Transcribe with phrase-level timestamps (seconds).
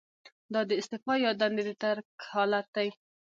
[0.53, 2.89] دا د استعفا یا دندې د ترک حالت دی.